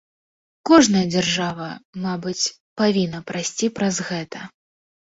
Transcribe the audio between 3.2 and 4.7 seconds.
прайсці праз гэта.